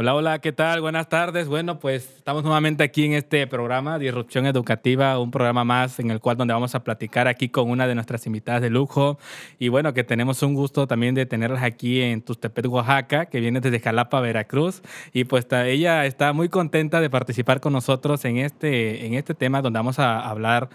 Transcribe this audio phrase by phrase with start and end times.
[0.00, 0.80] Hola, hola, ¿qué tal?
[0.80, 1.48] Buenas tardes.
[1.48, 6.20] Bueno, pues estamos nuevamente aquí en este programa, Disrupción Educativa, un programa más en el
[6.20, 9.18] cual donde vamos a platicar aquí con una de nuestras invitadas de lujo.
[9.58, 13.60] Y bueno, que tenemos un gusto también de tenerlas aquí en Tustepet, Oaxaca, que viene
[13.60, 14.82] desde Jalapa, Veracruz.
[15.12, 19.62] Y pues ella está muy contenta de participar con nosotros en este, en este tema
[19.62, 20.68] donde vamos a hablar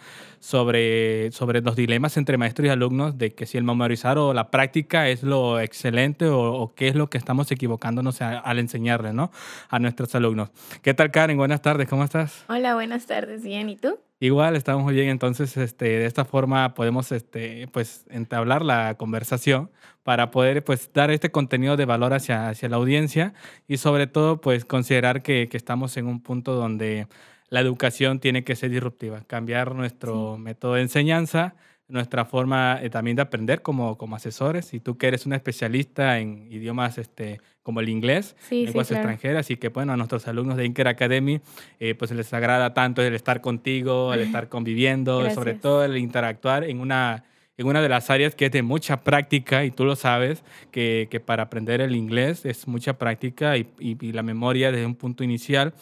[0.43, 4.51] sobre, sobre los dilemas entre maestros y alumnos, de que si el memorizar o la
[4.51, 9.31] práctica es lo excelente o, qué es lo que estamos equivocándonos al enseñarle ¿no?
[9.69, 10.51] a nuestros alumnos.
[10.81, 11.37] ¿Qué tal, Karen?
[11.37, 12.43] Buenas tardes, ¿cómo estás?
[12.49, 13.97] Hola, buenas tardes, bien, ¿y tú?
[14.19, 19.71] Igual, estamos muy bien, entonces este, de esta forma podemos este, pues, entablar la conversación
[20.03, 23.33] para poder pues, dar este contenido de valor hacia, hacia la audiencia
[23.65, 27.07] y sobre todo pues, considerar que, que estamos en un punto donde
[27.53, 31.53] la educación tiene que ser disruptiva, cambiar nuestro método de enseñanza,
[31.87, 34.73] nuestra forma eh, también de aprender como, como asesores.
[34.73, 39.57] Y tú que eres una especialista en idiomas este, como el inglés, lenguas extranjeras, y
[39.57, 41.41] que bueno, a nuestros alumnos de Inker Academy
[41.79, 46.63] eh, pues les agrada tanto el estar contigo, el estar conviviendo, sobre todo el interactuar
[46.63, 47.23] en una,
[47.55, 51.07] en una de las áreas que es de mucha práctica, y tú lo sabes, que,
[51.11, 54.95] que para aprender el inglés es mucha práctica y, y, y la memoria desde un
[54.95, 55.75] punto inicial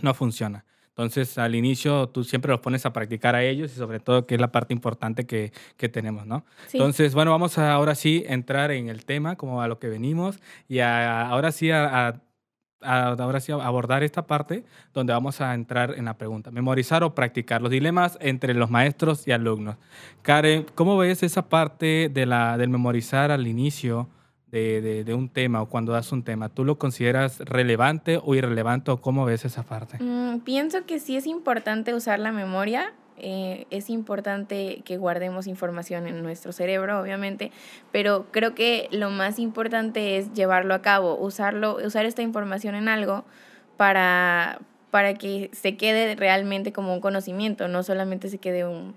[0.00, 0.64] no funciona.
[0.96, 4.36] Entonces, al inicio tú siempre los pones a practicar a ellos y sobre todo que
[4.36, 6.44] es la parte importante que, que tenemos, ¿no?
[6.72, 10.38] Entonces, bueno, vamos a ahora sí entrar en el tema, como a lo que venimos,
[10.68, 12.22] y ahora sí a,
[12.80, 16.52] ahora sí abordar esta parte donde vamos a entrar en la pregunta.
[16.52, 19.76] Memorizar o practicar los dilemas entre los maestros y alumnos.
[20.22, 24.08] Karen, ¿cómo ves esa parte de la, del memorizar al inicio?
[24.54, 29.00] De, un tema o cuando das un tema, ¿tú lo consideras relevante o irrelevante o
[29.00, 29.98] cómo ves esa parte?
[30.02, 32.92] Mm, pienso que sí es importante usar la memoria.
[33.16, 37.52] Eh, es importante que guardemos información en nuestro cerebro, obviamente,
[37.92, 42.88] pero creo que lo más importante es llevarlo a cabo, usarlo, usar esta información en
[42.88, 43.24] algo
[43.76, 44.60] para,
[44.90, 48.94] para que se quede realmente como un conocimiento, no solamente se quede un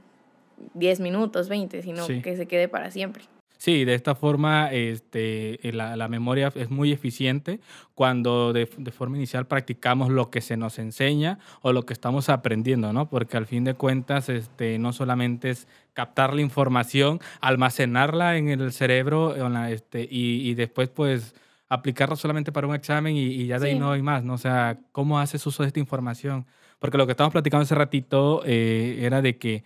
[0.74, 3.24] 10 minutos, 20, sino que se quede para siempre.
[3.58, 7.60] Sí, de esta forma este, eh, la, la memoria es muy eficiente
[7.96, 12.30] cuando de, de, forma inicial practicamos lo que se nos enseña o lo que estamos
[12.30, 13.10] aprendiendo, ¿no?
[13.10, 18.72] Porque al fin de cuentas este, no solamente es captar la información, almacenarla en el
[18.72, 19.36] cerebro
[19.66, 21.34] este, y, y después pues
[21.70, 24.36] aplicarla solamente para un examen y, y ya de ahí no hay más, ¿no?
[24.36, 26.46] O sea, ¿cómo haces uso de esta información?
[26.80, 29.64] Porque lo que estábamos platicando hace ratito eh, era de que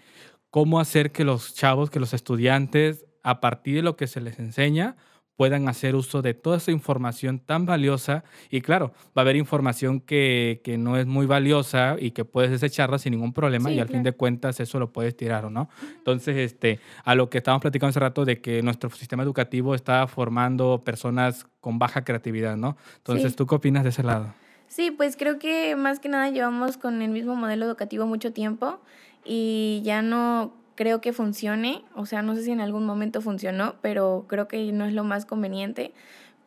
[0.49, 4.39] cómo hacer que los chavos, que los estudiantes a partir de lo que se les
[4.39, 4.95] enseña,
[5.41, 8.23] puedan hacer uso de toda esa información tan valiosa.
[8.51, 12.51] Y claro, va a haber información que, que no es muy valiosa y que puedes
[12.51, 15.67] desecharla sin ningún problema y al fin de cuentas eso lo puedes tirar o no.
[15.97, 20.05] Entonces, este, a lo que estábamos platicando hace rato de que nuestro sistema educativo está
[20.05, 22.77] formando personas con baja creatividad, ¿no?
[22.97, 24.35] Entonces, ¿tú qué opinas de ese lado?
[24.67, 28.79] Sí, pues creo que más que nada llevamos con el mismo modelo educativo mucho tiempo
[29.25, 33.75] y ya no creo que funcione, o sea, no sé si en algún momento funcionó,
[33.81, 35.93] pero creo que no es lo más conveniente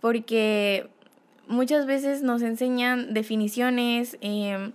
[0.00, 0.90] porque
[1.48, 4.72] muchas veces nos enseñan definiciones, em,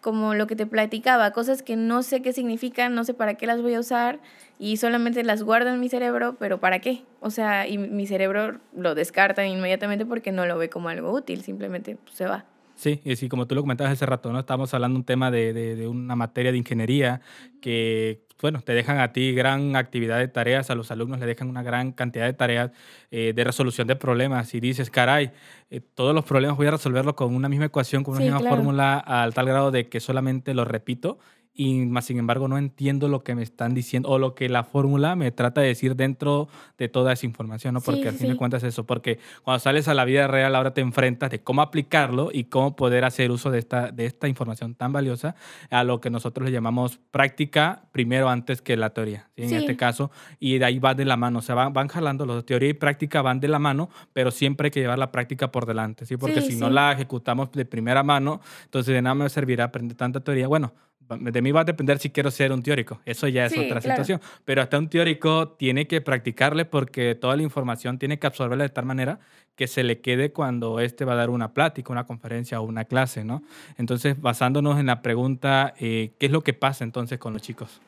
[0.00, 3.46] como lo que te platicaba, cosas que no sé qué significan, no sé para qué
[3.46, 4.20] las voy a usar
[4.58, 7.02] y solamente las guardo en mi cerebro, pero ¿para qué?
[7.20, 11.42] O sea, y mi cerebro lo descarta inmediatamente porque no lo ve como algo útil,
[11.42, 12.44] simplemente se va.
[12.78, 14.38] Sí, y sí, como tú lo comentabas hace rato, ¿no?
[14.38, 17.20] Estamos hablando de un tema de, de, de una materia de ingeniería
[17.60, 21.48] que bueno, te dejan a ti gran actividad de tareas, a los alumnos le dejan
[21.48, 22.70] una gran cantidad de tareas
[23.10, 25.32] eh, de resolución de problemas y dices, caray,
[25.70, 28.98] eh, todos los problemas voy a resolverlos con una misma ecuación, con una misma fórmula,
[28.98, 31.18] al tal grado de que solamente lo repito
[31.60, 34.62] y más sin embargo no entiendo lo que me están diciendo o lo que la
[34.62, 36.48] fórmula me trata de decir dentro
[36.78, 37.80] de toda esa información, ¿no?
[37.80, 40.72] Porque al fin de cuentas es eso, porque cuando sales a la vida real ahora
[40.72, 44.76] te enfrentas de cómo aplicarlo y cómo poder hacer uso de esta, de esta información
[44.76, 45.34] tan valiosa
[45.68, 50.12] a lo que nosotros le llamamos práctica primero antes que la teoría, en este caso,
[50.38, 52.74] y de ahí va de la mano, o sea, van, van jalando, los teoría y
[52.74, 56.16] práctica van de la mano, pero siempre hay que llevar la práctica por delante, ¿sí?
[56.16, 60.20] Porque si no la ejecutamos de primera mano, entonces de nada me servirá aprender tanta
[60.20, 60.46] teoría.
[60.46, 60.72] Bueno,
[61.08, 63.00] de mí va a depender si quiero ser un teórico.
[63.04, 64.20] Eso ya es otra situación.
[64.44, 68.70] Pero hasta un teórico tiene que practicarle porque toda la información tiene que absorberla de
[68.70, 69.20] tal manera
[69.56, 72.84] que se le quede cuando éste va a dar una plática, una conferencia o una
[72.84, 73.42] clase, ¿no?
[73.76, 77.80] Entonces, basándonos en la pregunta, eh, ¿qué es lo que pasa entonces con los chicos?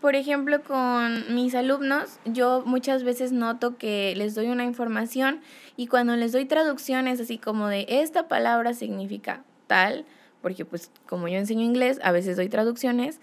[0.00, 5.40] Por ejemplo, con mis alumnos, yo muchas veces noto que les doy una información
[5.76, 10.04] y cuando les doy traducciones así como de esta palabra significa tal,
[10.42, 13.20] porque pues como yo enseño inglés, a veces doy traducciones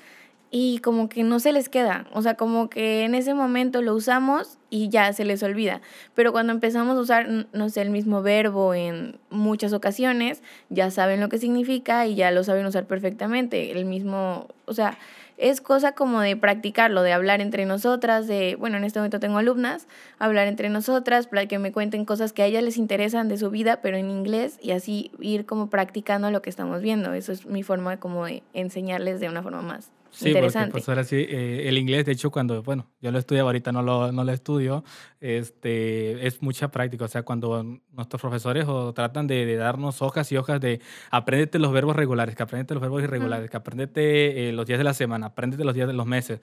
[0.51, 3.95] y como que no se les queda, o sea, como que en ese momento lo
[3.95, 5.81] usamos y ya se les olvida,
[6.13, 11.19] pero cuando empezamos a usar, no sé, el mismo verbo en muchas ocasiones, ya saben
[11.19, 14.97] lo que significa y ya lo saben usar perfectamente, el mismo, o sea,
[15.37, 19.37] es cosa como de practicarlo, de hablar entre nosotras, de, bueno, en este momento tengo
[19.37, 19.87] alumnas,
[20.19, 23.49] hablar entre nosotras, para que me cuenten cosas que a ellas les interesan de su
[23.49, 27.13] vida, pero en inglés, y así ir como practicando lo que estamos viendo.
[27.13, 31.03] Eso es mi forma como de enseñarles de una forma más Sí, porque pues ahora
[31.03, 34.23] sí, eh, el inglés, de hecho, cuando, bueno, yo lo estudio ahorita, no lo, no
[34.23, 34.85] lo estudio,
[35.19, 37.03] este, es mucha práctica.
[37.03, 40.79] O sea, cuando nuestros profesores o tratan de, darnos hojas y hojas de
[41.11, 44.85] apréndete los verbos regulares, que aprendete los verbos irregulares, que aprendete eh, los días de
[44.85, 46.39] la semana, aprendete los días de los meses.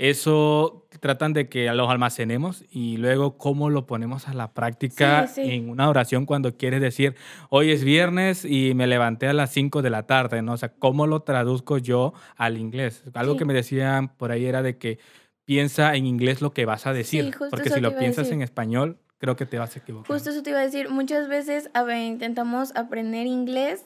[0.00, 5.68] Eso tratan de que los almacenemos y luego cómo lo ponemos a la práctica en
[5.68, 7.16] una oración cuando quieres decir,
[7.50, 10.54] hoy es viernes y me levanté a las 5 de la tarde, ¿no?
[10.54, 13.04] O sea, ¿cómo lo traduzco yo al inglés?
[13.12, 14.98] Algo que me decían por ahí era de que
[15.44, 19.36] piensa en inglés lo que vas a decir, porque si lo piensas en español, creo
[19.36, 20.10] que te vas a equivocar.
[20.10, 23.84] Justo eso te iba a decir, muchas veces a ver, intentamos aprender inglés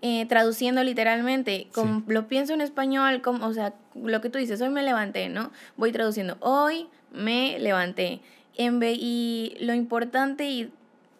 [0.00, 4.60] eh, traduciendo literalmente, como lo pienso en español, como, o sea, lo que tú dices,
[4.60, 5.50] hoy me levanté, ¿no?
[5.76, 8.20] Voy traduciendo, hoy me levanté.
[8.56, 10.70] En y lo importante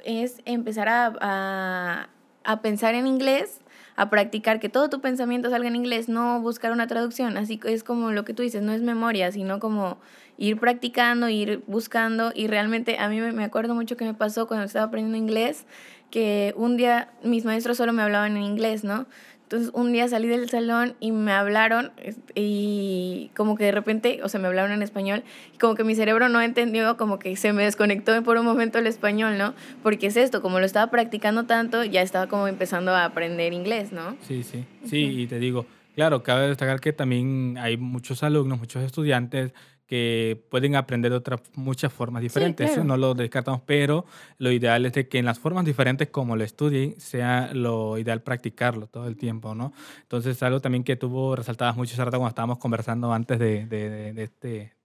[0.04, 2.08] es empezar a, a,
[2.44, 3.60] a pensar en inglés,
[3.96, 7.36] a practicar que todo tu pensamiento salga en inglés, no buscar una traducción.
[7.36, 9.98] Así que es como lo que tú dices, no es memoria, sino como
[10.36, 12.30] ir practicando, ir buscando.
[12.32, 15.66] Y realmente a mí me acuerdo mucho que me pasó cuando estaba aprendiendo inglés
[16.10, 19.06] que un día mis maestros solo me hablaban en inglés, ¿no?
[19.48, 21.90] Entonces un día salí del salón y me hablaron
[22.34, 25.22] y como que de repente, o sea, me hablaron en español
[25.54, 28.78] y como que mi cerebro no entendió, como que se me desconectó por un momento
[28.78, 29.54] el español, ¿no?
[29.82, 33.90] Porque es esto, como lo estaba practicando tanto, ya estaba como empezando a aprender inglés,
[33.90, 34.18] ¿no?
[34.20, 35.64] Sí, sí, sí, y te digo,
[35.98, 39.52] claro, cabe destacar que también hay muchos alumnos, muchos estudiantes
[39.84, 42.70] que pueden aprender de otras muchas formas diferentes.
[42.70, 44.06] Eso no lo descartamos, pero
[44.38, 48.22] lo ideal es de que en las formas diferentes como lo estudien, sea lo ideal
[48.22, 49.72] practicarlo todo el tiempo, ¿no?
[50.02, 54.22] Entonces, algo también que tuvo resaltadas mucho rato cuando estábamos conversando antes de, de, de,
[54.22, 54.76] este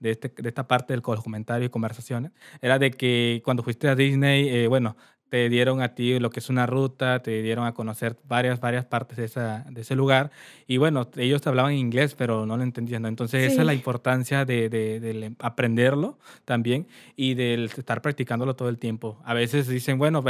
[0.00, 3.94] de, este, de esta parte del comentario y conversaciones, era de que cuando fuiste a
[3.94, 7.74] Disney, eh, bueno, te dieron a ti lo que es una ruta, te dieron a
[7.74, 10.30] conocer varias, varias partes de, esa, de ese lugar.
[10.66, 13.04] Y bueno, ellos te hablaban inglés, pero no lo entendían.
[13.06, 16.86] Entonces, esa es la importancia de, de, aprenderlo también
[17.16, 19.18] y de estar practicándolo todo el tiempo.
[19.24, 20.24] A veces dicen, bueno,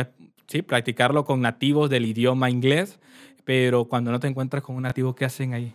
[0.46, 2.98] sí, practicarlo con nativos del idioma inglés,
[3.44, 5.72] pero cuando no te encuentras con un nativo, ¿qué hacen ahí?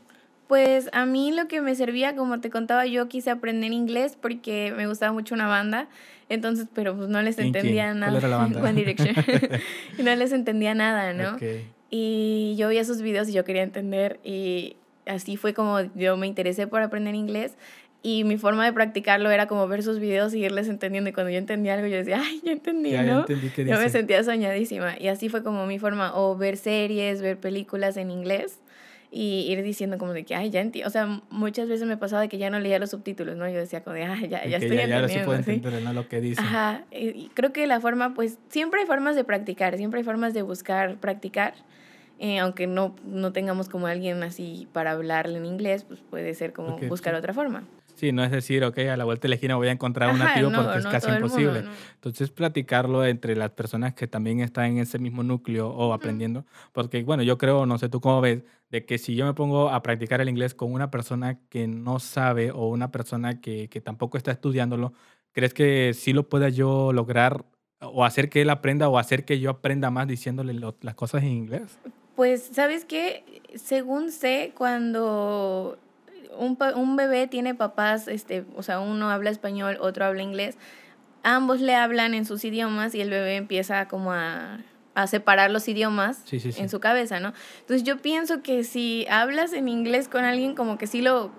[0.53, 4.71] Pues a mí lo que me servía, como te contaba, yo quise aprender inglés porque
[4.77, 5.88] me gustaba mucho una banda,
[6.29, 8.11] entonces, pero pues no les entendía nada.
[8.11, 8.61] ¿Cuál era la banda?
[8.69, 9.15] One Direction.
[9.97, 11.39] y no les entendía nada, ¿no?
[11.89, 14.75] Y yo veía sus videos y yo quería entender y
[15.07, 17.56] así fue como yo me interesé por aprender inglés
[18.03, 21.31] y mi forma de practicarlo era como ver sus videos y irles entendiendo y cuando
[21.31, 22.97] yo entendía algo yo decía, ay, ya entendí, ¿no?
[22.97, 26.57] Ya entendí qué yo me sentía soñadísima y así fue como mi forma, o ver
[26.57, 28.59] series, ver películas en inglés
[29.15, 30.88] y ir diciendo como de que, ay, ya entiendo.
[30.88, 33.48] O sea, muchas veces me pasaba de que ya no leía los subtítulos, ¿no?
[33.48, 35.07] Yo decía como de, ay, ya, ya estoy ya, entendiendo.
[35.07, 35.94] Ya sí puedo entender ¿no?
[35.94, 36.42] lo que dice.
[36.42, 36.83] Ajá.
[36.92, 40.42] Y creo que la forma, pues, siempre hay formas de practicar, siempre hay formas de
[40.42, 41.54] buscar practicar.
[42.18, 46.51] Eh, aunque no, no tengamos como alguien así para hablarle en inglés, pues puede ser
[46.51, 47.66] como buscar otra forma.
[47.95, 50.19] Sí, no es decir, ok, a la vuelta de la esquina voy a encontrar un
[50.19, 51.63] nativo porque es casi imposible.
[51.95, 57.04] Entonces, platicarlo entre las personas que también están en ese mismo núcleo o aprendiendo, porque,
[57.04, 59.83] bueno, yo creo, no sé tú cómo ves, de que si yo me pongo a
[59.83, 64.18] practicar el inglés con una persona que no sabe o una persona que, que tampoco
[64.18, 64.94] está estudiándolo,
[65.31, 67.45] ¿crees que sí lo pueda yo lograr
[67.80, 71.30] o hacer que él aprenda o hacer que yo aprenda más diciéndole las cosas en
[71.30, 71.78] inglés?
[72.16, 73.42] Pues, ¿sabes qué?
[73.56, 75.78] Según sé, cuando
[76.37, 80.57] un, un bebé tiene papás, este, o sea, uno habla español, otro habla inglés,
[81.23, 84.59] ambos le hablan en sus idiomas y el bebé empieza como a,
[84.95, 87.33] a separar los idiomas en su cabeza, ¿no?
[87.61, 91.31] Entonces yo pienso que si hablas en inglés con alguien, como que sí lo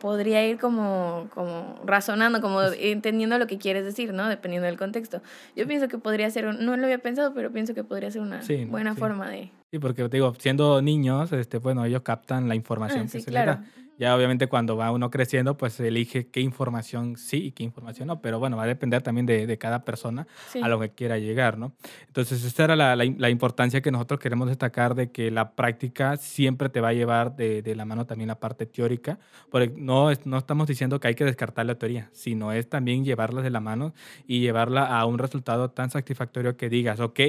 [0.00, 4.28] podría ir como, como razonando, como entendiendo lo que quieres decir, ¿no?
[4.28, 5.22] Dependiendo del contexto.
[5.54, 8.40] Yo pienso que podría ser, no lo había pensado, pero pienso que podría ser una
[8.68, 9.52] buena forma de...
[9.70, 13.30] Sí, porque te digo, siendo niños, este, bueno, ellos captan la información ah, que se
[13.30, 13.62] les da.
[14.00, 18.22] Ya obviamente cuando va uno creciendo, pues elige qué información sí y qué información no,
[18.22, 20.26] pero bueno, va a depender también de, de cada persona
[20.62, 21.74] a lo que quiera llegar, ¿no?
[22.06, 26.70] Entonces, esta era la, la, importancia que nosotros queremos destacar de que la práctica siempre
[26.70, 29.18] te va a llevar de, de la mano también la parte teórica,
[29.50, 33.42] porque no, no estamos diciendo que hay que descartar la teoría, sino es también llevarla
[33.42, 33.92] de la mano
[34.26, 37.20] y llevarla a un resultado tan satisfactorio que digas, ok,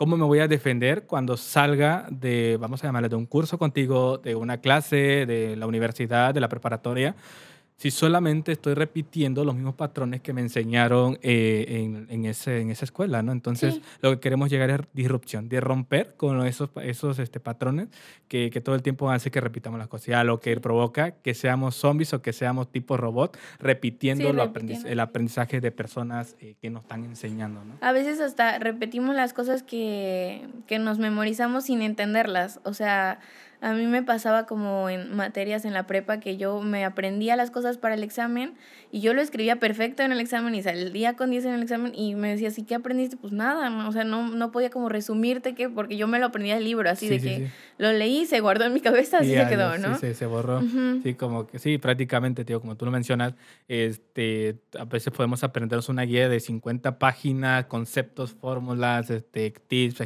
[0.00, 4.16] ¿Cómo me voy a defender cuando salga de, vamos a llamarle, de un curso contigo,
[4.16, 7.16] de una clase, de la universidad, de la preparatoria?
[7.80, 12.70] Si solamente estoy repitiendo los mismos patrones que me enseñaron eh, en, en, ese, en
[12.70, 13.32] esa escuela, ¿no?
[13.32, 17.88] Entonces, lo que queremos llegar es disrupción, de romper con esos, esos este, patrones
[18.28, 20.08] que, que, todo el tiempo hace que repitamos las cosas.
[20.08, 25.62] Ya lo que provoca que seamos zombies o que seamos tipo robot, repitiendo, el aprendizaje
[25.62, 27.78] de personas eh, que nos están enseñando, ¿no?
[27.80, 32.60] A veces hasta repetimos las cosas que, que nos memorizamos sin entenderlas.
[32.64, 33.20] O sea,
[33.60, 37.50] a mí me pasaba como en materias en la prepa que yo me aprendía las
[37.50, 38.54] cosas para el examen
[38.90, 41.92] y yo lo escribía perfecto en el examen y salía con 10 en el examen
[41.94, 43.16] y me decía, ¿sí qué aprendiste?
[43.16, 46.54] Pues nada, o sea, no, no podía como resumirte que, porque yo me lo aprendía
[46.54, 47.48] del libro, así de que
[47.78, 49.98] lo leí, se guardó en mi cabeza, así se quedó, ¿no?
[49.98, 50.62] Sí, se borró.
[51.02, 53.34] Sí, como que sí, prácticamente, tío, como tú lo mencionas,
[53.68, 60.00] este, a veces podemos aprendernos una guía de 50 páginas, conceptos, fórmulas, este, tips,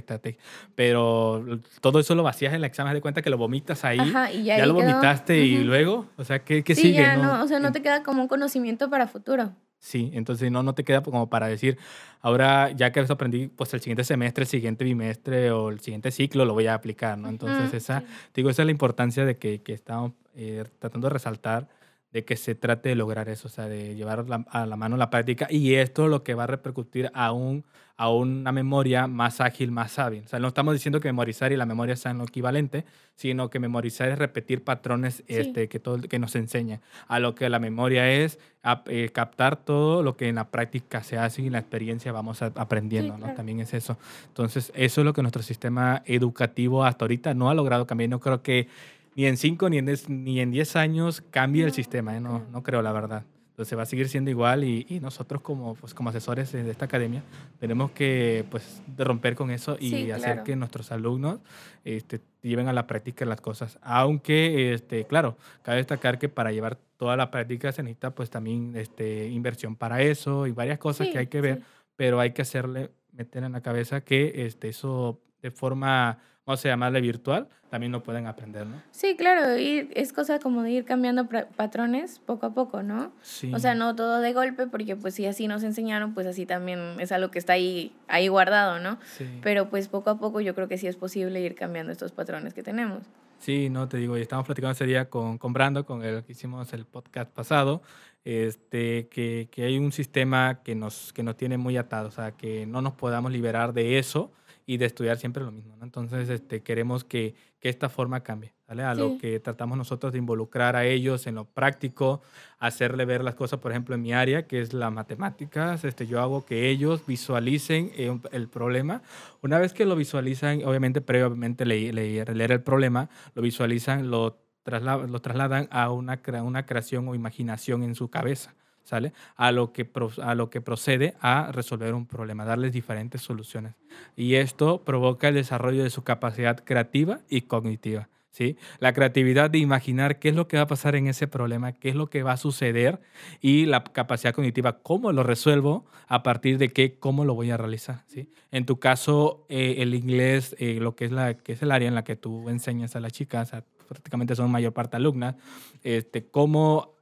[0.74, 1.44] pero
[1.80, 3.98] todo eso lo vacías en el examen, de cuenta que lo vomitas ahí,
[4.42, 7.02] ya, lo vomitaste y luego, o sea, ¿qué, qué sigue?
[7.02, 7.42] Ya, ¿no?
[7.42, 9.52] o sea, no te queda como un conocimiento para futuro.
[9.78, 11.76] Sí, entonces no, no te queda como para decir,
[12.22, 16.46] ahora ya que aprendí, pues el siguiente semestre, el siguiente bimestre o el siguiente ciclo
[16.46, 17.28] lo voy a aplicar, ¿no?
[17.28, 18.02] Entonces, esa,
[18.34, 21.68] digo, esa es la importancia de que, que estamos eh, tratando de resaltar
[22.14, 25.10] de que se trate de lograr eso, o sea, de llevar a la mano la
[25.10, 27.64] práctica y esto lo que va a repercutir a, un,
[27.96, 30.22] a una memoria más ágil, más hábil.
[30.24, 32.84] O sea, no estamos diciendo que memorizar y la memoria sean lo equivalente,
[33.16, 36.80] sino que memorizar es repetir patrones este, que, todo, que nos enseñan.
[37.08, 38.38] A lo que la memoria es
[38.86, 42.42] eh, captar todo lo que en la práctica se hace y en la experiencia vamos
[42.42, 43.34] aprendiendo, ¿no?
[43.34, 43.98] También es eso.
[44.28, 48.08] Entonces, eso es lo que nuestro sistema educativo hasta ahorita no ha logrado cambiar.
[48.10, 48.68] No creo que
[49.16, 52.20] ni en 5 ni en 10 ni en diez años cambie el sistema, ¿eh?
[52.20, 53.24] no, no creo la verdad.
[53.54, 56.86] Entonces va a seguir siendo igual y, y, nosotros como, pues, como asesores de esta
[56.86, 57.22] academia
[57.60, 61.38] tenemos que pues, romper con eso y hacer que nuestros alumnos
[61.84, 63.78] este, lleven a la práctica las cosas.
[63.80, 68.74] Aunque, este, claro, cabe destacar que para llevar toda la práctica se necesita pues también
[68.74, 71.62] este, inversión para eso y varias cosas que hay que ver,
[71.94, 76.68] pero hay que hacerle, meter en la cabeza que este, eso de forma vamos a
[76.68, 78.82] llamarle virtual, también lo pueden aprender, ¿no?
[78.90, 83.12] Sí, claro, y es cosa como de ir cambiando patrones poco a poco, ¿no?
[83.22, 83.52] Sí.
[83.54, 87.00] O sea, no todo de golpe, porque pues si así nos enseñaron, pues así también
[87.00, 88.98] es algo que está ahí, ahí guardado, ¿no?
[89.16, 89.26] Sí.
[89.42, 92.54] Pero pues poco a poco yo creo que sí es posible ir cambiando estos patrones
[92.54, 93.02] que tenemos.
[93.38, 96.32] Sí, no, te digo, y estamos platicando ese día con, con Brando, con el que
[96.32, 97.82] hicimos el podcast pasado,
[98.24, 102.32] este, que, que hay un sistema que nos, que nos tiene muy atados, o sea,
[102.32, 104.32] que no nos podamos liberar de eso,
[104.66, 105.76] y de estudiar siempre lo mismo.
[105.76, 105.84] ¿no?
[105.84, 108.82] Entonces, este, queremos que, que esta forma cambie, ¿vale?
[108.82, 112.22] A lo que tratamos nosotros de involucrar a ellos en lo práctico,
[112.58, 116.20] hacerle ver las cosas, por ejemplo, en mi área, que es las matemáticas, este, yo
[116.20, 119.02] hago que ellos visualicen eh, el problema.
[119.42, 125.20] Una vez que lo visualizan, obviamente, previamente leer, leer el problema, lo visualizan, lo, lo
[125.20, 128.54] trasladan a una, una creación o imaginación en su cabeza.
[128.84, 129.12] ¿Sale?
[129.36, 129.88] A lo, que
[130.22, 133.74] a lo que procede a resolver un problema, darles diferentes soluciones.
[134.16, 138.08] Y esto provoca el desarrollo de su capacidad creativa y cognitiva.
[138.30, 138.56] ¿Sí?
[138.80, 141.90] La creatividad de imaginar qué es lo que va a pasar en ese problema, qué
[141.90, 143.00] es lo que va a suceder
[143.40, 147.56] y la capacidad cognitiva, cómo lo resuelvo, a partir de qué, cómo lo voy a
[147.56, 148.02] realizar.
[148.08, 148.28] ¿sí?
[148.50, 151.86] En tu caso, eh, el inglés, eh, lo que es, la, que es el área
[151.86, 153.52] en la que tú enseñas a las chicas,
[153.86, 155.36] prácticamente son mayor parte alumnas,
[155.84, 156.93] este, cómo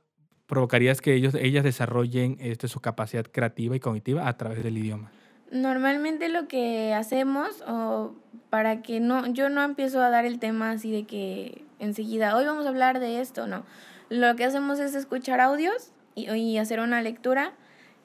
[0.53, 5.11] provocarías que ellos, ellas desarrollen este, su capacidad creativa y cognitiva a través del idioma?
[5.51, 8.15] Normalmente lo que hacemos, o
[8.51, 12.45] para que no, yo no empiezo a dar el tema así de que enseguida, hoy
[12.45, 13.65] vamos a hablar de esto, no.
[14.11, 17.55] Lo que hacemos es escuchar audios y, hacer una lectura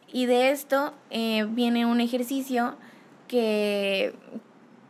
[0.09, 2.77] y de esto eh, viene un ejercicio
[3.27, 4.15] que,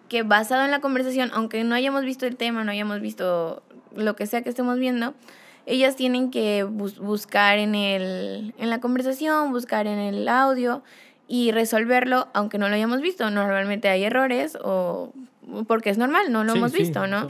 [0.09, 3.63] que basado en la conversación, aunque no hayamos visto el tema, no hayamos visto
[3.95, 5.15] lo que sea que estemos viendo,
[5.67, 10.81] ellas tienen que buscar en, el, en la conversación, buscar en el audio
[11.27, 13.29] y resolverlo, aunque no lo hayamos visto.
[13.29, 15.11] Normalmente hay errores o
[15.67, 17.29] porque es normal, no lo hemos visto, ¿no?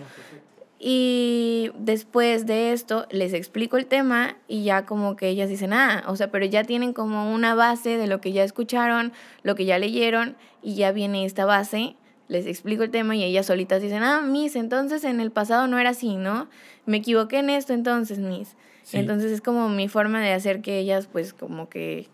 [0.79, 6.03] Y después de esto les explico el tema y ya como que ellas dicen, ah,
[6.05, 9.65] o sea, pero ya tienen como una base de lo que ya escucharon, lo que
[9.65, 11.95] ya leyeron y ya viene esta base
[12.27, 15.79] les explico el tema y ellas solitas dicen, ah, Miss, entonces en el pasado no
[15.79, 16.47] era así, ¿no?
[16.85, 18.55] Me equivoqué en esto entonces, Miss.
[18.93, 22.07] Entonces es como mi forma de hacer que ellas pues como que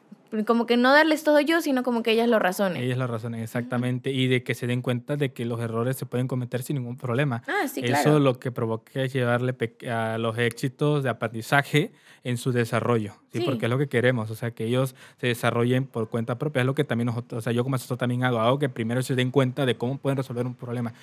[0.48, 2.82] como que no darles todo yo, sino como que ellas lo razonen.
[2.82, 4.10] Ellas lo razonen, exactamente.
[4.10, 6.98] Y de que se den cuenta de que los errores se pueden cometer sin ningún
[6.98, 7.44] problema.
[7.46, 8.00] Ah, sí, claro.
[8.10, 9.56] Eso lo que provoca es llevarle
[9.88, 11.92] a los éxitos de aprendizaje
[12.24, 13.23] en su desarrollo.
[13.34, 13.42] ¿Sí?
[13.42, 16.62] Porque es lo que queremos, o sea, que ellos se desarrollen por cuenta propia.
[16.62, 19.02] Es lo que también nosotros, o sea, yo como asesor también hago, hago que primero
[19.02, 20.94] se den cuenta de cómo pueden resolver un problema.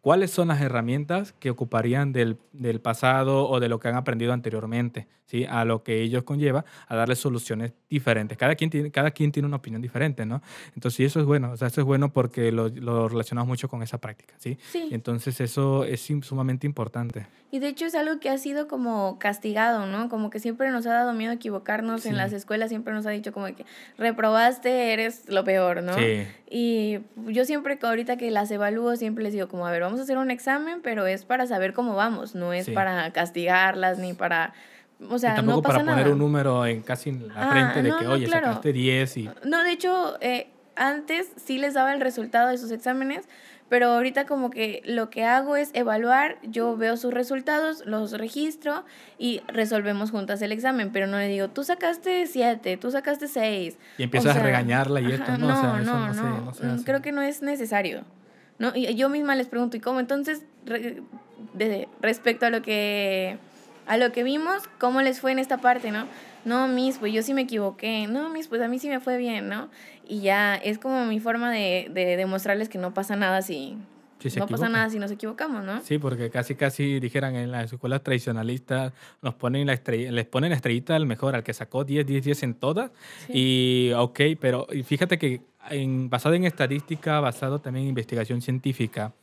[0.00, 4.32] ¿Cuáles son las herramientas que ocuparían del, del pasado o de lo que han aprendido
[4.32, 5.44] anteriormente, ¿sí?
[5.44, 8.38] A lo que ellos conlleva, a darles soluciones diferentes.
[8.38, 10.40] Cada quien tiene, cada quien tiene una opinión diferente, ¿no?
[10.74, 13.82] Entonces, eso es bueno, o sea, eso es bueno porque lo, lo relacionamos mucho con
[13.82, 14.58] esa práctica, ¿sí?
[14.70, 14.88] Sí.
[14.90, 17.26] Entonces, eso es sumamente importante.
[17.52, 20.08] Y de hecho es algo que ha sido como castigado, ¿no?
[20.08, 21.36] Como que siempre nos ha dado miedo
[21.80, 23.64] equivocarnos en las escuelas, siempre nos ha dicho como que
[23.98, 25.94] reprobaste, eres lo peor, ¿no?
[25.94, 26.26] Sí.
[26.48, 30.02] Y yo siempre, ahorita que las evalúo, siempre les digo como, a ver, vamos a
[30.02, 34.52] hacer un examen, pero es para saber cómo vamos, no es para castigarlas ni para...
[35.08, 36.12] O sea, y tampoco no pasa para poner nada.
[36.12, 38.48] un número en casi en la Ah, frente de no, que, no, oye, claro.
[38.48, 39.30] sacaste 10 y...
[39.44, 43.26] No, de hecho, eh, antes sí les daba el resultado de sus exámenes,
[43.70, 48.84] pero ahorita como que lo que hago es evaluar, yo veo sus resultados, los registro
[49.16, 53.78] y resolvemos juntas el examen, pero no le digo, tú sacaste 7, tú sacaste 6.
[53.96, 55.46] Y empiezas a regañarla y esto, ¿no?
[55.46, 56.84] O sea, eso no no, no mm, hace.
[56.84, 58.04] creo que no es necesario.
[58.58, 58.72] ¿no?
[58.76, 60.00] Y yo misma les pregunto, ¿y cómo?
[60.00, 61.02] Entonces, re-
[61.54, 63.38] de- respecto a lo que
[63.86, 66.06] a lo que vimos, ¿cómo les fue en esta parte, no?
[66.44, 68.06] No, Miss, pues yo sí me equivoqué.
[68.06, 69.70] No, Miss, pues a mí sí me fue bien, ¿no?
[70.08, 73.76] Y ya es como mi forma de, de demostrarles que no pasa nada si...
[74.28, 75.80] Si no pasa nada si nos equivocamos, ¿no?
[75.80, 78.92] Sí, porque casi casi dijeran en las escuelas tradicionalistas
[79.22, 82.24] nos ponen la estrella, les ponen la estrellita al mejor, al que sacó 10, 10,
[82.24, 82.90] 10 en todas.
[83.30, 89.14] Y ok, pero fíjate que en, basado en estadística, basado también en investigación científica,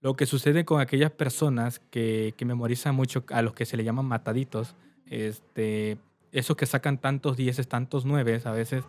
[0.00, 3.84] lo que sucede con aquellas personas que, que memorizan mucho, a los que se le
[3.84, 4.74] llaman mataditos,
[5.04, 5.98] este,
[6.32, 8.84] esos que sacan tantos 10, tantos 9, a veces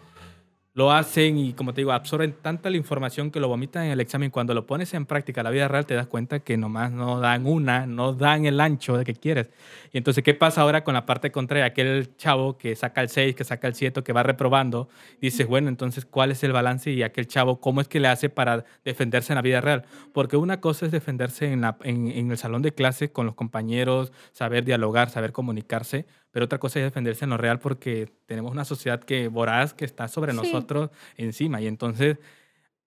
[0.73, 3.99] lo hacen y, como te digo, absorben tanta la información que lo vomitan en el
[3.99, 4.31] examen.
[4.31, 7.45] Cuando lo pones en práctica, la vida real, te das cuenta que nomás no dan
[7.45, 9.49] una, no dan el ancho de que quieres.
[9.91, 11.65] Y entonces, ¿qué pasa ahora con la parte contraria?
[11.65, 14.87] Aquel chavo que saca el 6, que saca el 7, que va reprobando,
[15.19, 16.89] dices, bueno, entonces, ¿cuál es el balance?
[16.89, 19.83] Y aquel chavo, ¿cómo es que le hace para defenderse en la vida real?
[20.13, 23.35] Porque una cosa es defenderse en, la, en, en el salón de clase con los
[23.35, 28.51] compañeros, saber dialogar, saber comunicarse, pero otra cosa es defenderse en lo real porque tenemos
[28.51, 30.37] una sociedad que voraz, que está sobre Sí.
[30.37, 31.61] nosotros encima.
[31.61, 32.17] Y entonces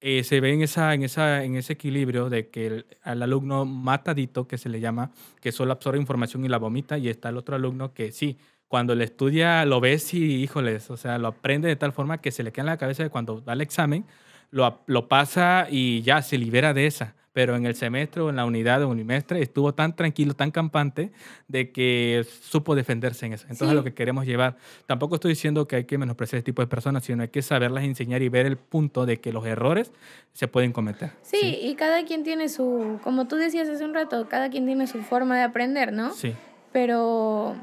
[0.01, 3.65] eh, se ve en, esa, en, esa, en ese equilibrio de que el, al alumno
[3.65, 7.37] matadito, que se le llama, que solo absorbe información y la vomita, y está el
[7.39, 8.37] otro alumno que sí,
[8.69, 12.31] cuando le estudia lo ves y, híjoles, o sea, lo aprende de tal forma que
[12.33, 14.05] se le queda en la cabeza de cuando da el examen,
[14.51, 17.15] lo, lo pasa y ya se libera de esa.
[17.35, 21.11] Pero en el semestre o en la unidad o unimestre estuvo tan tranquilo, tan campante,
[21.49, 23.43] de que supo defenderse en eso.
[23.51, 23.75] Entonces, Sí.
[23.75, 27.05] lo que queremos llevar, tampoco estoy diciendo que hay que menospreciar este tipo de personas,
[27.05, 29.93] sino hay que saberlas enseñar y ver el punto de que los errores
[30.33, 31.11] se pueden cometer.
[31.23, 34.87] Sí, y cada quien tiene su, como tú decías hace un rato, cada quien tiene
[34.87, 36.15] su forma de aprender, ¿no?
[36.15, 36.33] Sí.
[36.73, 37.57] pero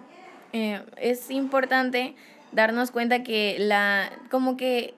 [0.54, 2.16] eh, es importante
[2.52, 4.94] darnos cuenta que la como que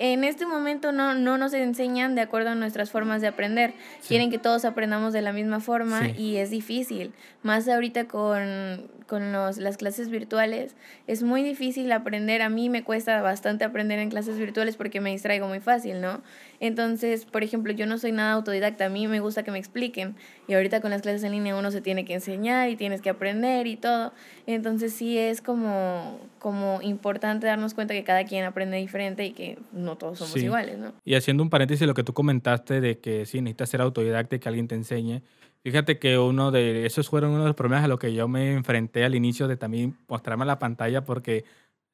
[0.00, 3.74] en este momento no, no nos enseñan de acuerdo a nuestras formas de aprender.
[4.00, 4.08] Sí.
[4.08, 6.14] Quieren que todos aprendamos de la misma forma Sí.
[6.16, 7.12] y es difícil.
[7.42, 10.76] Más ahorita con, con los, las clases virtuales.
[11.06, 12.42] Es muy difícil aprender.
[12.42, 16.22] A mí me cuesta bastante aprender en clases virtuales porque me distraigo muy fácil, ¿no?
[16.60, 18.86] Entonces, por ejemplo, yo no soy nada autodidacta.
[18.86, 20.16] A mí me gusta que me expliquen.
[20.48, 23.10] Y ahorita con las clases en línea uno se tiene que enseñar y tienes que
[23.10, 24.12] aprender y todo.
[24.46, 29.58] Entonces sí es como, como importante darnos cuenta que cada quien aprende diferente y que
[29.72, 30.46] no todos somos Sí.
[30.46, 30.92] iguales, ¿no?
[31.04, 34.38] Y haciendo un paréntesis, lo que tú comentaste de que sí, necesitas ser autodidacta y
[34.38, 35.22] que alguien te enseñe.
[35.64, 38.52] Fíjate que uno de esos fueron uno de los problemas a los que yo me
[38.52, 41.44] enfrenté al inicio de también mostrarme la pantalla porque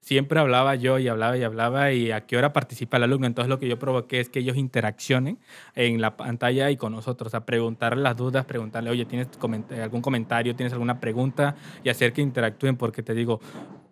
[0.04, 3.26] siempre hablaba yo y hablaba y hablaba y a qué hora participa el alumno.
[3.26, 5.38] Entonces lo que yo provoqué es que ellos interaccionen
[5.74, 10.02] en la pantalla y con nosotros, a preguntarle las dudas, preguntarle, oye, ¿tienes coment- algún
[10.02, 10.54] comentario?
[10.54, 11.56] ¿Tienes alguna pregunta?
[11.82, 13.40] Y hacer que interactúen porque te digo,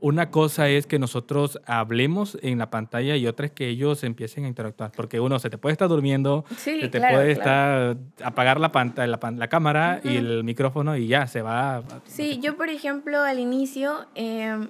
[0.00, 4.44] una cosa es que nosotros hablemos en la pantalla y otra es que ellos empiecen
[4.44, 4.92] a interactuar.
[4.94, 7.92] Porque uno se te puede estar durmiendo, Sí, se te claro, puede claro.
[7.92, 11.82] estar apagar la pantalla, la, pan- la cámara y el micrófono y ya se va.
[12.04, 14.68] Sí, yo por ejemplo al inicio em,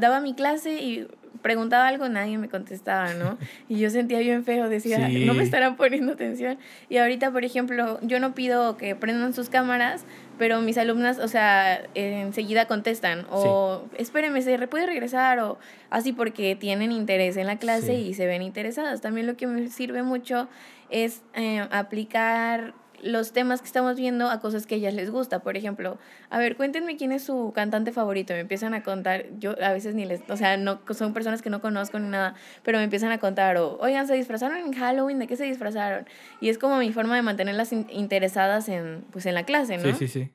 [0.00, 1.06] daba mi clase y
[1.42, 3.38] preguntaba algo, nadie me contestaba, ¿no?
[3.68, 5.24] Y yo sentía bien feo, decía, Sí.
[5.24, 6.58] no me estarán poniendo atención.
[6.88, 10.04] Y ahorita, por ejemplo, yo no pido que prendan sus cámaras,
[10.36, 15.38] pero mis alumnas, o sea, enseguida contestan, o espéreme, ¿se puede regresar?
[15.38, 15.58] O
[15.90, 18.08] así porque tienen interés en la clase Sí.
[18.08, 19.00] y se ven interesadas.
[19.00, 20.48] También lo que me sirve mucho
[20.90, 25.40] es eh, aplicar los temas que estamos viendo a cosas que a ellas les gusta.
[25.40, 25.98] Por ejemplo,
[26.30, 28.32] a ver, cuéntenme quién es su cantante favorito.
[28.34, 31.50] Me empiezan a contar, yo a veces ni les, o sea, no son personas que
[31.50, 35.18] no conozco ni nada, pero me empiezan a contar, o, oigan, se disfrazaron en Halloween,
[35.18, 36.06] ¿de qué se disfrazaron?
[36.40, 39.82] Y es como mi forma de mantenerlas in- interesadas en, pues, en la clase, ¿no?
[39.82, 40.32] Sí, sí, sí.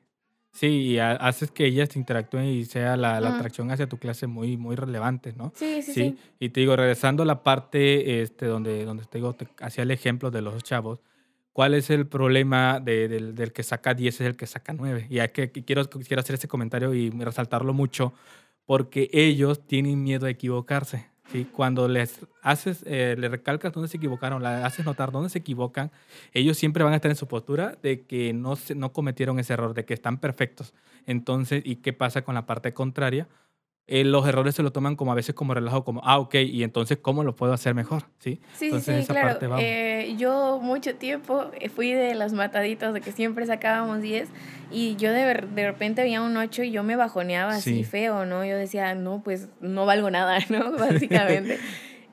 [0.52, 4.56] Sí, y haces que ellas interactúen y sea la, la atracción hacia tu clase muy,
[4.56, 5.52] muy relevante, ¿no?
[5.56, 9.34] Sí, sí, sí, Y te digo, regresando a la parte este, donde, donde te digo,
[9.60, 11.00] hacía el ejemplo de los chavos,
[11.54, 15.06] ¿cuál es el problema del, del, que saca 10 es el que saca 9?
[15.08, 18.12] Y que, quiero, quiero hacer ese comentario y resaltarlo mucho,
[18.66, 21.06] porque ellos tienen miedo a equivocarse.
[21.30, 21.46] ¿sí?
[21.50, 25.92] Cuando les haces, eh, le recalcas dónde se equivocaron, le haces notar dónde se equivocan,
[26.32, 29.74] ellos siempre van a estar en su postura de que no, no cometieron ese error,
[29.74, 30.74] de que están perfectos.
[31.06, 33.28] Entonces, ¿y qué pasa con la parte contraria?
[33.86, 36.62] Eh, los errores se lo toman como a veces como relajo, como, ah, ok, y
[36.62, 38.04] entonces, ¿cómo lo puedo hacer mejor?
[38.18, 39.38] Sí, sí, sí, claro.
[39.58, 44.30] Eh, yo mucho tiempo fui de los mataditos, de que siempre sacábamos 10,
[44.70, 48.42] y yo de, de repente había un 8 y yo me bajoneaba así feo, ¿no?
[48.46, 50.72] Yo decía, no, pues no valgo nada, ¿no?
[50.78, 51.58] Básicamente.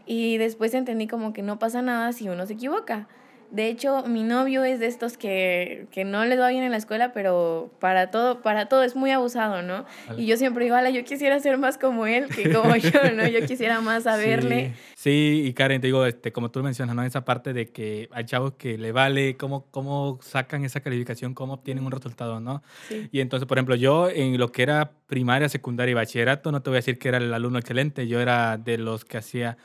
[0.06, 3.08] y después entendí como que no pasa nada si uno se equivoca.
[3.52, 6.78] De hecho, mi novio es de estos que, que no les va bien en la
[6.78, 9.86] escuela, pero para todo, para todo es muy abusado, ¿no?
[10.18, 13.28] Y yo siempre digo, ala, yo quisiera ser más como él que como yo, ¿no?
[13.28, 14.74] Yo quisiera más saberle.
[14.96, 17.04] Sí, y Karen, te digo, este, como tú mencionas, ¿no?
[17.04, 21.56] Esa parte de que hay chavos que le vale cómo, cómo sacan esa calificación, cómo
[21.56, 22.64] obtienen un resultado, ¿no?
[22.88, 23.10] Sí.
[23.12, 26.70] Y entonces, por ejemplo, yo en lo que era primaria, secundaria y bachillerato, no te
[26.70, 29.58] voy a decir que era el alumno excelente, yo era de los que hacía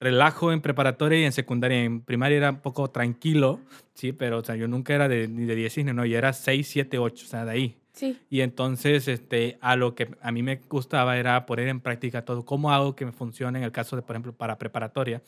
[0.00, 1.82] relajo en preparatoria y en secundaria.
[1.82, 3.60] En primaria era un poco tranquilo,
[3.94, 6.66] sí, pero o sea, yo nunca era de, ni de 10 no, yo era 6,
[6.66, 7.76] 7, 8, o sea, de ahí.
[7.92, 8.18] Sí.
[8.28, 12.44] Y entonces, este, a lo que a mí me gustaba era poner en práctica todo.
[12.44, 15.22] ¿Cómo hago que me funcione en el caso de, por ejemplo, para preparatoria,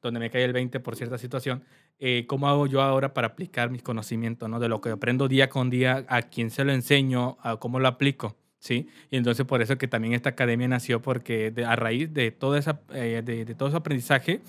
[0.00, 1.64] donde me cae el 20 por cierta situación?
[1.98, 4.60] Eh, ¿Cómo hago yo ahora para aplicar mis conocimientos, ¿no?
[4.60, 7.88] De lo que aprendo día con día, a quién se lo enseño, a cómo lo
[7.88, 8.36] aplico.
[8.62, 8.88] ¿Sí?
[9.10, 12.80] Y entonces por eso que también esta academia nació porque a raíz de, todo esa,
[12.94, 14.40] eh, de, todo ese aprendizaje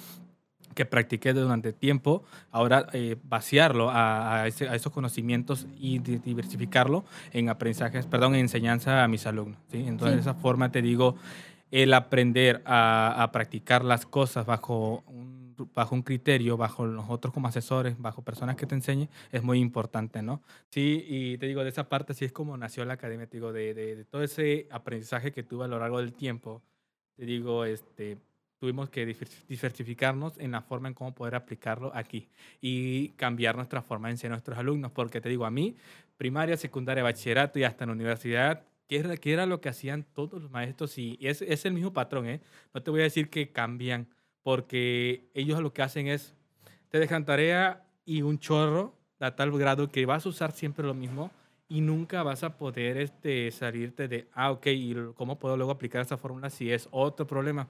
[0.76, 8.36] que practiqué durante tiempo, ahora eh, vaciarlo a, esos conocimientos y diversificarlo en aprendizajes, perdón,
[8.36, 9.84] en enseñanza a mis alumnos, ¿sí?
[9.88, 11.16] Entonces de esa forma te digo,
[11.72, 15.43] el aprender a, a practicar las cosas bajo un
[15.74, 20.22] bajo un criterio, bajo nosotros como asesores, bajo personas que te enseñen, es muy importante,
[20.22, 20.42] ¿no?
[20.70, 23.52] Sí, y te digo, de esa parte, así es como nació la academia, te digo,
[23.54, 26.62] de, de, todo ese aprendizaje que tuve a lo largo del tiempo,
[27.16, 28.18] te digo, este,
[28.60, 29.06] tuvimos que
[29.50, 32.30] diversificarnos en la forma en cómo poder aplicarlo aquí
[32.62, 35.76] y cambiar nuestra forma de enseñar a nuestros alumnos, porque te digo, a mí,
[36.18, 40.06] primaria, secundaria, bachillerato y hasta en la universidad, ¿qué era, qué era lo que hacían
[40.14, 40.98] todos los maestros?
[40.98, 42.42] Y es, es el mismo patrón, ¿eh?
[42.74, 44.08] No te voy a decir que cambian
[44.44, 46.36] porque ellos lo que hacen es,
[46.90, 50.94] te dejan tarea y un chorro a tal grado que vas a usar siempre lo
[50.94, 51.32] mismo
[51.70, 56.02] y nunca vas a poder este, salirte de, ah, ok, ¿y cómo puedo luego aplicar
[56.02, 57.68] esa fórmula si es otro problema?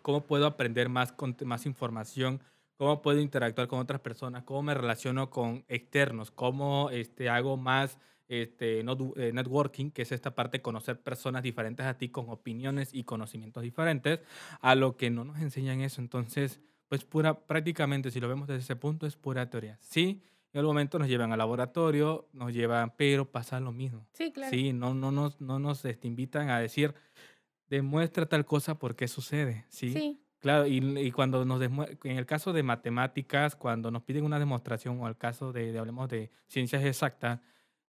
[0.00, 2.40] ¿Cómo puedo aprender más, con, más información?
[2.78, 4.44] ¿Cómo puedo interactuar con otras personas?
[4.44, 6.30] ¿Cómo me relaciono con externos?
[6.30, 7.98] ¿Cómo este, hago más
[8.30, 12.94] este, eh, networking, que es esta parte de conocer personas diferentes a ti con opiniones
[12.94, 14.20] y conocimientos diferentes,
[14.60, 16.00] a lo que no nos enseñan eso.
[16.00, 19.78] Entonces, pues pura, prácticamente, si lo vemos desde ese punto, es pura teoría.
[19.80, 24.06] Sí, en algún momento nos llevan al laboratorio, nos llevan, pero pasa lo mismo.
[24.12, 24.56] Sí, claro.
[24.56, 26.94] Sí, no, no nos, no nos este, invitan a decir,
[27.68, 29.66] demuestra tal cosa porque sucede.
[29.68, 29.92] Sí.
[29.92, 30.20] sí.
[30.38, 34.98] Claro, y, y cuando nos en el caso de matemáticas, cuando nos piden una demostración
[35.00, 37.40] o el caso de, de hablemos de ciencias exactas,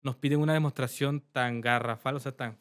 [0.02, 2.58] nos piden una demostración tan garrafal, o sea, tan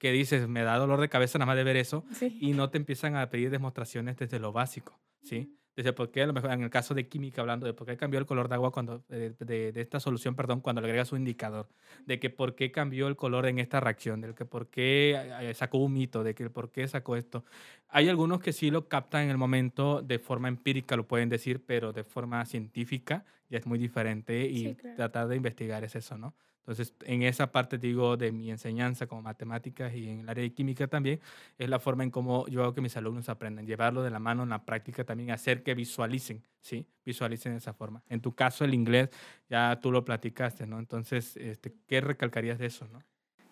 [0.00, 2.04] que dices, me da dolor de cabeza nada más de ver eso,
[2.40, 5.54] y no te empiezan a pedir demostraciones desde lo básico, ¿sí?
[5.76, 7.98] Desde por qué, a lo mejor en el caso de química, hablando de por qué
[7.98, 11.18] cambió el color de agua cuando, de, de, esta solución, perdón, cuando le agregas un
[11.18, 11.68] indicador,
[12.06, 15.54] de que por qué cambió el color en esta reacción, de que por qué eh,
[15.54, 17.44] sacó un mito, de que por qué sacó esto.
[17.88, 21.62] Hay algunos que sí lo captan en el momento de forma empírica, lo pueden decir,
[21.64, 26.34] pero de forma científica ya es muy diferente y tratar de investigar es eso, ¿no?
[26.60, 30.52] Entonces, en esa parte, digo, de mi enseñanza como matemáticas y en el área de
[30.52, 31.18] química también,
[31.58, 34.44] es la forma en cómo yo hago que mis alumnos aprendan, llevarlo de la mano
[34.44, 36.86] en la práctica también, hacer que visualicen, ¿sí?
[37.04, 38.04] Visualicen de esa forma.
[38.08, 39.08] En tu caso, el inglés,
[39.48, 40.78] ya tú lo platicaste, ¿no?
[40.78, 43.02] Entonces, este, ¿qué recalcarías de eso, no?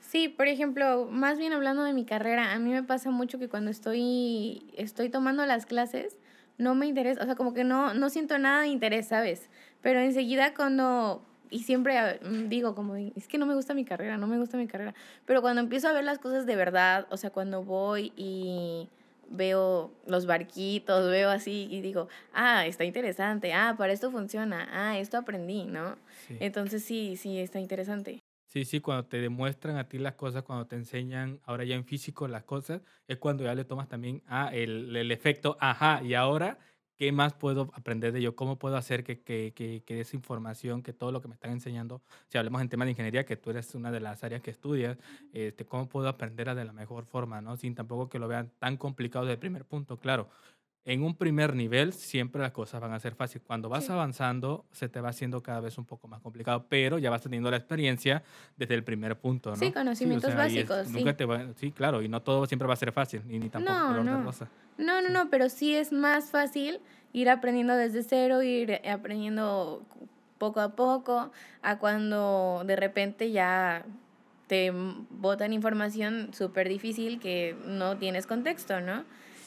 [0.01, 3.49] Sí, por ejemplo, más bien hablando de mi carrera, a mí me pasa mucho que
[3.49, 6.17] cuando estoy, estoy tomando las clases,
[6.57, 9.49] no me interesa, o sea, como que no, no siento nada de interés, ¿sabes?
[9.83, 14.17] Pero enseguida cuando y siempre mm, digo como, es que no me gusta mi carrera,
[14.17, 14.95] no me gusta mi carrera.
[15.25, 18.88] Pero cuando empiezo a ver las cosas de verdad, o sea, cuando voy y
[19.31, 24.99] veo los barquitos, veo así y digo, ah, está interesante, ah, para esto funciona, ah,
[24.99, 25.97] esto aprendí, ¿no?
[26.41, 28.21] Entonces sí, sí, está interesante.
[28.47, 31.85] Sí, sí, cuando te demuestran a ti las cosas, cuando te enseñan ahora ya en
[31.85, 36.14] físico las cosas, es cuando ya le tomas también ah, el, el efecto, ajá, y
[36.14, 36.59] ahora
[36.99, 38.35] ¿Qué más puedo aprender de ello?
[38.35, 41.53] ¿Cómo puedo hacer que, que, que, que, esa información, que todo lo que me están
[41.53, 44.51] enseñando, si hablemos en tema de ingeniería, que tú eres una de las áreas que
[44.51, 44.99] estudias,
[45.33, 47.41] este, ¿cómo puedo aprender de la mejor forma?
[47.41, 47.57] ¿no?
[47.57, 50.01] Sin tampoco que lo vean tan complicado desde el primer punto.
[50.01, 50.29] Claro,
[50.85, 53.47] en un primer nivel siempre las cosas van a ser fáciles.
[53.47, 57.11] Cuando vas avanzando, se te va haciendo cada vez un poco más complicado, pero ya
[57.11, 58.23] vas teniendo la experiencia
[58.57, 59.57] desde el primer punto, ¿no?
[59.57, 60.88] Sí, conocimientos básicos.
[60.88, 61.05] sí.
[61.57, 64.33] sí, claro, y no todo siempre va a ser fácil, ni, ni tampoco no, no.
[64.79, 66.81] No, no, no, pero sí es más fácil
[67.12, 69.83] ir aprendiendo desde cero, ir aprendiendo
[70.38, 73.85] poco a poco, a cuando de repente ya
[74.47, 79.05] te botan información súper difícil que no tienes contexto, ¿no?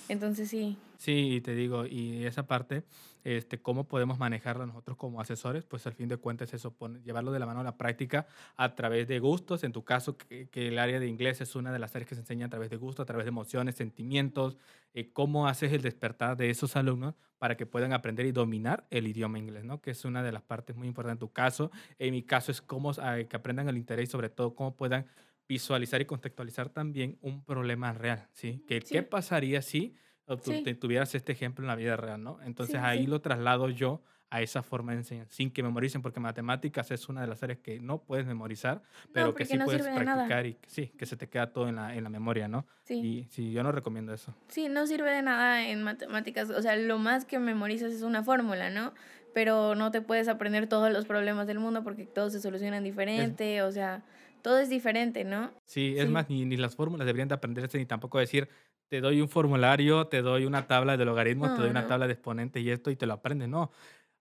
[0.08, 0.78] Entonces sí.
[1.02, 2.84] Sí, te digo, y esa parte,
[3.24, 7.40] este, cómo podemos manejarla nosotros como asesores, pues al fin de cuentas eso, llevarlo de
[7.40, 11.00] la mano a la práctica a través de gustos, en tu caso, que, el área
[11.00, 13.08] de inglés es una de las áreas que se enseña a través de gustos, a
[13.08, 14.58] través de emociones, sentimientos,
[14.94, 19.08] eh, cómo haces el despertar de esos alumnos para que puedan aprender y dominar el
[19.08, 19.82] idioma inglés, ¿no?
[19.82, 21.72] Que es una de las partes muy importantes en tu caso.
[21.98, 25.08] En mi caso es cómo ah, que aprendan el interés y sobre todo cómo puedan
[25.50, 28.64] visualizar y contextualizar también un problema real, ¿sí?
[28.68, 29.96] Que, ¿Qué pasaría si
[30.38, 32.40] tuvieras este ejemplo en la vida real, ¿no?
[32.44, 36.90] Entonces ahí lo traslado yo a esa forma de enseñar, sin que memoricen, porque matemáticas
[36.90, 40.58] es una de las áreas que no puedes memorizar, pero que sí puedes practicar y
[40.68, 42.66] sí, que se te queda todo en la, en la memoria, ¿no?
[42.86, 42.96] Sí.
[42.96, 44.34] Y sí, yo no recomiendo eso.
[44.48, 48.24] Sí, no sirve de nada en matemáticas, o sea, lo más que memorizas es una
[48.24, 48.94] fórmula, ¿no?
[49.34, 53.62] Pero no te puedes aprender todos los problemas del mundo porque todos se solucionan diferente,
[53.64, 54.02] o sea,
[54.42, 55.52] todo es diferente, ¿no?
[55.66, 58.48] Sí, es más, ni, ni las fórmulas deberían de aprenderse, ni tampoco decir,
[58.92, 62.14] te doy un formulario, te doy una tabla de logaritmos, te doy una tabla de
[62.14, 63.48] exponentes y esto y te lo aprendes.
[63.48, 63.72] No,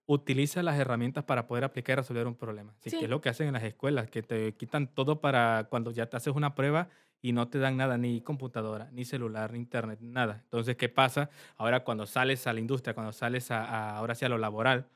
[0.07, 2.73] utiliza las herramientas para poder aplicar y resolver un problema.
[2.79, 2.97] Sí.
[2.97, 6.07] Que es lo que hacen en las escuelas, que te quitan todo para cuando ya
[6.07, 6.89] te haces una prueba
[7.21, 10.39] y no te dan nada, ni computadora, ni celular, ni internet, nada.
[10.45, 11.31] Entonces, ¿qué pasa?
[11.57, 14.87] Ahora cuando sales a la industria, cuando sales a, ahora sí a lo laboral,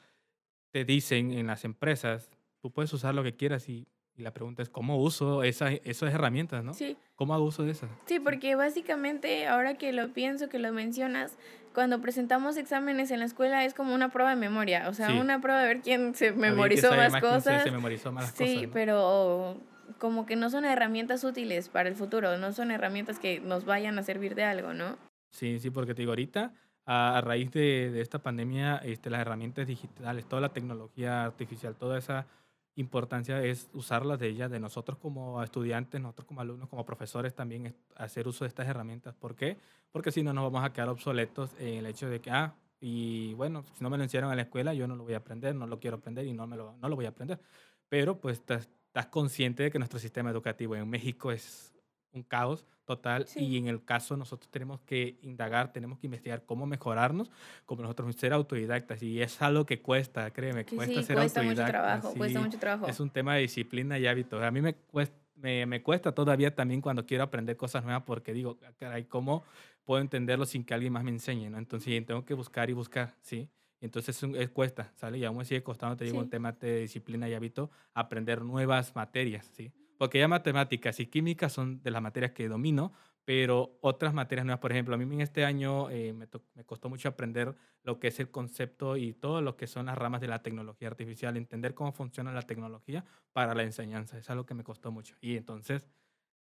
[0.71, 4.63] te dicen en las empresas, tú puedes usar lo que quieras y y la pregunta
[4.63, 6.75] es, ¿cómo uso esa, esas herramientas, no?
[6.75, 6.97] Sí.
[7.17, 7.91] ¿Cómo hago uso de esas?
[8.07, 11.37] Sí, porque básicamente, ahora que lo pienso, que lo mencionas,
[11.75, 15.41] cuando presentamos exámenes en la escuela es como una prueba de memoria, o sea, una
[15.41, 17.65] prueba de ver quién se memorizó más, cosas.
[17.65, 19.57] Se, memorizó más sí, cosas, pero
[19.99, 23.99] como que no son herramientas útiles para el futuro, no son herramientas que nos vayan
[23.99, 24.97] a servir de algo, ¿no?
[25.33, 26.53] Sí, sí, porque te digo, ahorita,
[26.87, 31.99] a, raíz de, de, esta pandemia, este, las herramientas digitales, toda la tecnología artificial, toda
[31.99, 32.27] esa
[32.77, 37.75] importancia es usarlas de ellas, de nosotros como estudiantes, nosotros como alumnos, como profesores también,
[37.97, 39.15] hacer uso de estas herramientas.
[39.15, 39.59] ¿Por qué?
[39.93, 43.35] Porque si no nos vamos a quedar obsoletos en el hecho de que, ah, y
[43.35, 45.55] bueno, si no me lo enseñaron en la escuela, yo no lo voy a aprender,
[45.55, 47.41] no lo quiero aprender y no, me lo, no lo voy a aprender.
[47.89, 51.73] Pero pues estás, estás consciente de que nuestro sistema educativo en México es
[52.13, 56.67] un caos total y en el caso nosotros tenemos que indagar, tenemos que investigar cómo
[56.67, 57.31] mejorarnos,
[57.67, 61.63] como nosotros ser autodidactas y es algo que cuesta, créeme, cuesta ser cuesta autodidacta.
[61.63, 62.87] Mucho trabajo, cuesta mucho trabajo.
[62.87, 64.43] Es un tema de disciplina y hábitos.
[64.43, 68.33] A mí me cuesta, me, me, cuesta todavía también cuando quiero aprender cosas nuevas porque
[68.33, 69.45] digo, ah, caray, ¿cómo
[69.85, 71.51] puedo entenderlo sin que alguien más me enseñe?
[71.51, 71.59] ¿no?
[71.59, 73.49] Entonces tengo que buscar y buscar, ¿sí?
[73.81, 75.19] Entonces es, cuesta, ¿sale?
[75.19, 78.97] Y aún me sigue costando, te digo, un tema de disciplina y hábito, aprender nuevas
[78.97, 79.73] materias, ¿sí?
[80.05, 82.93] Porque ya matemáticas y química son de las materias que domino,
[83.25, 86.91] pero otras materias nuevas, por ejemplo, a mí en este año eh, me, me, costó
[86.91, 90.29] mucho aprender lo que es el concepto y todo lo que son las ramas de
[90.29, 94.63] la tecnología artificial, entender cómo funciona la tecnología para la enseñanza, es algo que me
[94.63, 95.17] costó mucho.
[95.23, 95.89] Y entonces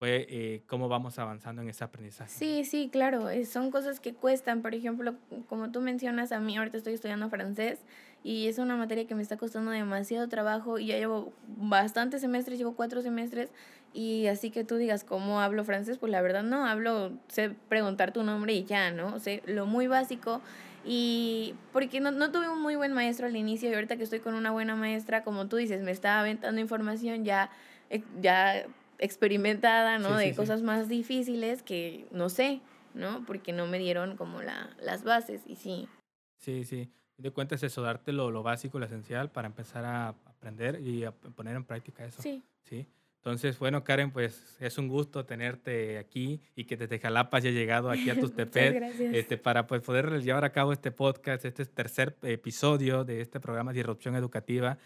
[0.00, 2.30] eh, cómo vamos avanzando en ese aprendizaje.
[2.30, 4.62] Sí, sí, claro, son cosas que cuestan.
[4.62, 5.14] Por ejemplo,
[5.48, 7.80] como tú mencionas, a mí ahorita estoy estudiando francés
[8.22, 12.58] y es una materia que me está costando demasiado trabajo y ya llevo bastantes semestres,
[12.58, 13.50] llevo cuatro semestres
[13.92, 18.12] y así que tú digas cómo hablo francés, pues la verdad no, hablo, sé preguntar
[18.12, 19.20] tu nombre y ya, ¿no?
[19.20, 20.40] Sé lo muy básico
[20.84, 24.20] y porque no, no tuve un muy buen maestro al inicio y ahorita que estoy
[24.20, 27.50] con una buena maestra, como tú dices, me está aventando información ya,
[27.90, 28.66] eh, ya
[28.98, 30.16] experimentada, ¿no?
[30.16, 32.60] de cosas más difíciles que no sé,
[32.94, 33.24] ¿no?
[33.26, 35.88] Porque no me dieron como la, las bases y sí.
[36.38, 36.90] Sí, sí.
[37.16, 41.04] De cuenta es eso, darte lo, lo, básico, lo esencial para empezar a aprender y
[41.04, 42.20] a poner en práctica eso.
[42.22, 42.42] Sí.
[42.64, 42.86] Sí.
[43.24, 47.88] Entonces, bueno, Karen, pues es un gusto tenerte aquí y que desde Jalapa haya llegado
[47.88, 53.02] aquí a Tustepet este, para pues, poder llevar a cabo este podcast, este tercer episodio
[53.02, 54.76] de este programa de Disrupción Educativa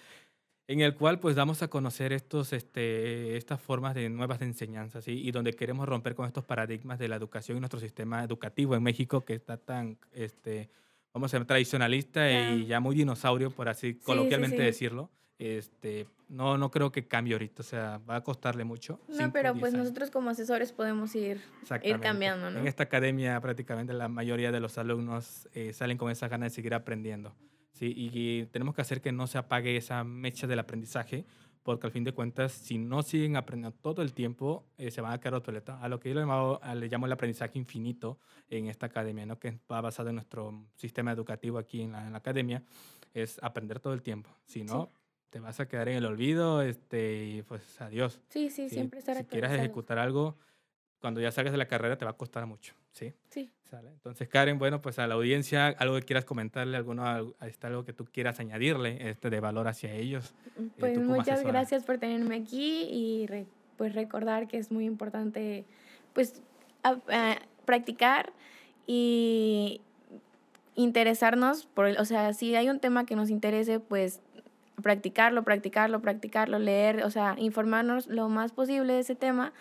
[0.69, 5.01] en el cual pues damos a conocer estos, este, estas formas de nuevas de enseñanza,
[5.01, 5.13] ¿sí?
[5.13, 8.83] y donde queremos romper con estos paradigmas de la educación y nuestro sistema educativo en
[8.83, 10.69] México que está tan, este,
[11.15, 15.11] vamos a ser tradicionalista y ya muy dinosaurio, por así coloquialmente decirlo.
[15.39, 19.01] este, no, no creo que cambie ahorita, o sea, va a costarle mucho.
[19.09, 21.41] No, pero pues nosotros como asesores podemos ir,
[21.83, 22.59] ir cambiando, ¿no?
[22.59, 26.57] En esta academia prácticamente la mayoría de los alumnos eh, salen con esa ganas de
[26.57, 27.35] seguir aprendiendo,
[27.79, 27.93] ¿sí?
[27.97, 31.25] Y, tenemos que hacer que no se apague esa mecha del aprendizaje,
[31.63, 35.13] porque al fin de cuentas, si no siguen aprendiendo todo el tiempo, eh, se van
[35.13, 35.77] a quedar obsoletos.
[35.81, 39.39] A lo que yo le llamo, le llamo el aprendizaje infinito en esta academia, ¿no?
[39.39, 42.63] que va basado en nuestro sistema educativo aquí en la, en la academia,
[43.13, 44.31] es aprender todo el tiempo.
[44.45, 44.91] Si no,
[45.31, 48.21] te vas a quedar en el olvido este, y pues adiós.
[48.29, 50.37] Sí, sí, siempre estar Si quieres ejecutar algo,
[51.01, 53.15] cuando ya salgas de la carrera te va a costar mucho, ¿sí?
[53.31, 53.51] Sí.
[53.65, 53.91] ¿Sale?
[53.91, 58.07] Entonces, Karen, bueno, pues a la audiencia, algo que quieras comentarle, alguno, algo que tú
[58.07, 60.35] quieras añadirle este, de valor hacia ellos.
[60.57, 63.27] Mm, eh, pues muchas gracias por tenerme aquí y
[63.77, 65.65] pues recordar que es muy importante
[66.15, 66.41] pues
[67.67, 68.33] practicar
[68.87, 69.83] y
[70.75, 74.21] interesarnos por, el, o sea, si hay un tema que nos interese, pues
[74.83, 79.53] practicarlo, practicarlo, practicarlo, leer, o sea, informarnos lo más posible de ese tema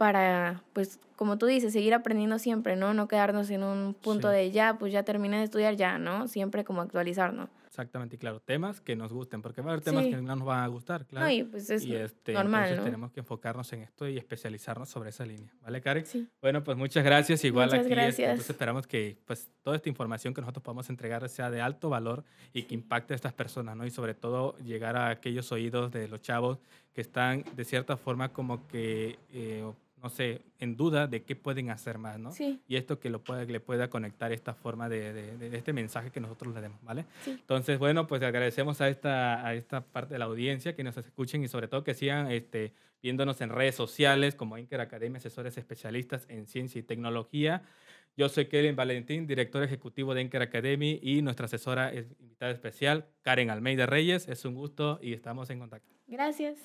[0.00, 2.94] para, pues, como tú dices, seguir aprendiendo siempre, ¿no?
[2.94, 6.26] No quedarnos en un punto de ya, pues ya terminé de estudiar, ya, ¿no?
[6.26, 7.50] Siempre como actualizarnos.
[7.66, 10.46] Exactamente, y claro, temas que nos gusten, porque va a haber temas que no nos
[10.46, 11.26] van a gustar, claro.
[11.26, 15.10] No, y pues es este, normal, entonces tenemos que enfocarnos en esto y especializarnos sobre
[15.10, 16.04] esa línea, ¿vale, Karen?
[16.04, 16.26] Sí.
[16.40, 18.50] Bueno, pues muchas gracias, igual muchas aquí este, gracias.
[18.50, 22.62] esperamos que pues toda esta información que nosotros podamos entregar sea de alto valor y
[22.64, 23.86] que impacte a estas personas, ¿no?
[23.86, 26.58] Y sobre todo llegar a aquellos oídos de los chavos
[26.92, 29.18] que están de cierta forma como que...
[29.32, 29.70] Eh,
[30.02, 32.32] no sé, en duda de qué pueden hacer más, ¿no?
[32.32, 32.60] Sí.
[32.66, 36.20] Y esto que lo pueda, le pueda conectar esta forma de, de, este mensaje que
[36.20, 37.04] nosotros le demos, ¿vale?
[37.24, 37.32] Sí.
[37.32, 41.42] Entonces, bueno, pues agradecemos a esta, a esta parte de la audiencia que nos escuchen
[41.42, 46.26] y sobre todo que sigan este, viéndonos en redes sociales como Inker Academia, asesores especialistas
[46.28, 47.62] en ciencia y tecnología.
[48.16, 53.50] Yo soy Kevin Valentín, director ejecutivo de Inker Academy y nuestra asesora invitada especial, Karen
[53.50, 54.28] Almeida Reyes.
[54.28, 55.94] Es un gusto y estamos en contacto.
[56.06, 56.58] Gracias.